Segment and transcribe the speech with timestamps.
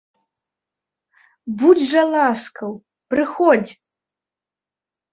[1.59, 2.71] Будзь жа ласкаў,
[3.15, 3.73] прыходзь.